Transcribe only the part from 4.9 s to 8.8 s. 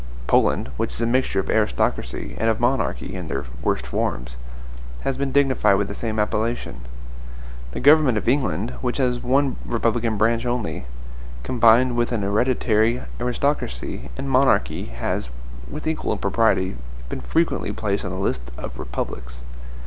has been dignified with the same appellation. The government of England,